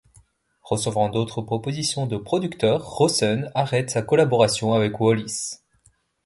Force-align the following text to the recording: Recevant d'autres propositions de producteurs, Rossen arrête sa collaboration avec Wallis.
Recevant 0.63 1.09
d'autres 1.09 1.43
propositions 1.43 2.07
de 2.07 2.17
producteurs, 2.17 2.83
Rossen 2.89 3.51
arrête 3.53 3.91
sa 3.91 4.01
collaboration 4.01 4.73
avec 4.73 4.99
Wallis. 4.99 5.57